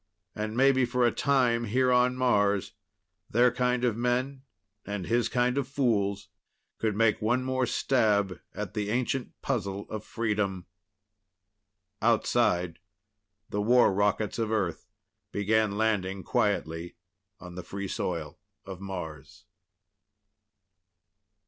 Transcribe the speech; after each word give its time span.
And 0.33 0.57
maybe 0.57 0.83
for 0.83 1.05
a 1.05 1.11
time 1.11 1.65
here 1.65 1.91
on 1.91 2.15
Mars 2.15 2.71
their 3.29 3.51
kind 3.51 3.83
of 3.83 3.95
men 3.95 4.41
and 4.83 5.05
his 5.05 5.29
kind 5.29 5.59
of 5.59 5.67
fools 5.67 6.29
could 6.79 6.95
make 6.95 7.21
one 7.21 7.43
more 7.43 7.67
stab 7.67 8.39
at 8.51 8.73
the 8.73 8.89
ancient 8.89 9.39
puzzle 9.43 9.85
of 9.91 10.03
freedom. 10.03 10.65
Outside 12.01 12.79
the 13.51 13.61
war 13.61 13.93
rockets 13.93 14.39
of 14.39 14.51
Earth 14.51 14.87
began 15.31 15.77
landing 15.77 16.23
quietly 16.23 16.95
on 17.39 17.53
the 17.53 17.61
free 17.61 17.87
soil 17.87 18.39
of 18.65 18.81
Mars. 18.81 19.45